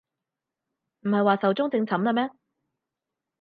[1.01, 2.31] 唔係話壽終正寢喇咩